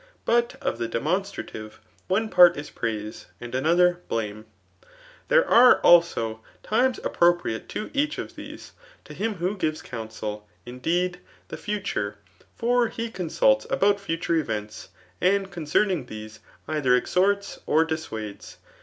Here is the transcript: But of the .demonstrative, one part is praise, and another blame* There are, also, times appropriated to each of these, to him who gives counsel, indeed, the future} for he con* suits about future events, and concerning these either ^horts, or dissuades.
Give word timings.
But 0.25 0.55
of 0.63 0.79
the 0.79 0.87
.demonstrative, 0.87 1.79
one 2.07 2.27
part 2.29 2.57
is 2.57 2.71
praise, 2.71 3.27
and 3.39 3.53
another 3.53 4.01
blame* 4.07 4.47
There 5.27 5.47
are, 5.47 5.79
also, 5.81 6.41
times 6.63 6.99
appropriated 7.03 7.69
to 7.69 7.91
each 7.93 8.17
of 8.17 8.35
these, 8.35 8.71
to 9.03 9.13
him 9.13 9.35
who 9.35 9.55
gives 9.55 9.83
counsel, 9.83 10.49
indeed, 10.65 11.19
the 11.49 11.57
future} 11.57 12.17
for 12.57 12.87
he 12.87 13.11
con* 13.11 13.29
suits 13.29 13.67
about 13.69 13.99
future 13.99 14.35
events, 14.37 14.89
and 15.21 15.51
concerning 15.51 16.07
these 16.07 16.39
either 16.67 16.99
^horts, 16.99 17.59
or 17.67 17.85
dissuades. 17.85 18.57